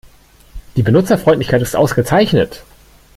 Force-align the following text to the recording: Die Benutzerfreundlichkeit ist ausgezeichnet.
Die 0.77 0.81
Benutzerfreundlichkeit 0.81 1.61
ist 1.61 1.75
ausgezeichnet. 1.75 2.63